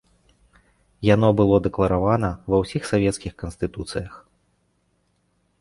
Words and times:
Яно 1.07 1.29
было 1.41 1.55
дэкларавана 1.67 2.29
ва 2.53 2.57
ўсіх 2.63 2.83
савецкіх 2.93 3.33
канстытуцыях. 3.45 4.13